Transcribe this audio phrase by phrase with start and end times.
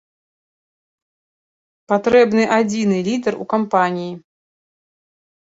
[1.93, 4.11] Патрэбны адзіны лідар у кампаніі.